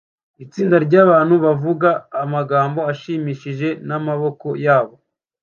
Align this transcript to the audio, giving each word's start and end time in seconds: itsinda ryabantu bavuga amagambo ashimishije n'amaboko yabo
itsinda 0.43 0.75
ryabantu 0.85 1.33
bavuga 1.45 1.89
amagambo 2.23 2.79
ashimishije 2.91 3.69
n'amaboko 3.87 4.47
yabo 4.65 4.95